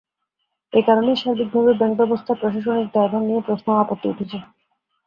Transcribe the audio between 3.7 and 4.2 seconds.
ও আপত্তি